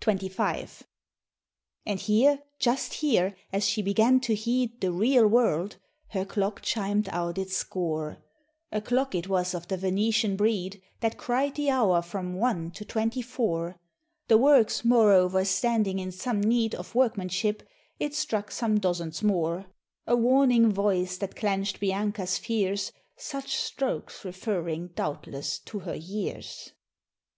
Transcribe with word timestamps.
XXV. 0.00 0.84
And 1.84 2.00
here 2.00 2.42
just 2.58 2.94
here 2.94 3.36
as 3.52 3.68
she 3.68 3.82
began 3.82 4.18
to 4.20 4.34
heed 4.34 4.80
The 4.80 4.90
real 4.90 5.26
world, 5.28 5.76
her 6.12 6.24
clock 6.24 6.62
chimed 6.62 7.10
out 7.10 7.36
its 7.36 7.58
score; 7.58 8.16
A 8.72 8.80
clock 8.80 9.14
it 9.14 9.28
was 9.28 9.52
of 9.52 9.68
the 9.68 9.76
Venetian 9.76 10.34
breed, 10.36 10.80
That 11.00 11.18
cried 11.18 11.56
the 11.56 11.68
hour 11.68 12.00
from 12.00 12.36
one 12.36 12.70
to 12.70 12.86
twenty 12.86 13.20
four; 13.20 13.76
The 14.28 14.38
works 14.38 14.82
moreover 14.82 15.44
standing 15.44 15.98
in 15.98 16.10
some 16.10 16.40
need 16.40 16.74
Of 16.74 16.94
workmanship, 16.94 17.62
it 17.98 18.14
struck 18.14 18.50
some 18.50 18.80
dozens 18.80 19.22
more; 19.22 19.66
A 20.06 20.16
warning 20.16 20.72
voice 20.72 21.18
that 21.18 21.36
clench'd 21.36 21.80
Bianca's 21.80 22.38
fears, 22.38 22.92
Such 23.18 23.54
strokes 23.56 24.24
referring 24.24 24.86
doubtless 24.94 25.58
to 25.66 25.80
her 25.80 25.96
years. 25.96 26.72